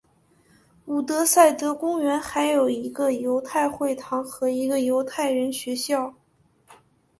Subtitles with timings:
[0.87, 6.15] 伍德塞德公园还有一个犹太会堂和一个犹太人学校。